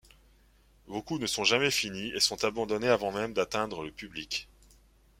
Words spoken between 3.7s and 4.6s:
le public.